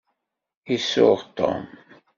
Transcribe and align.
Isuɣ 0.75 1.19
Tom. 1.37 1.63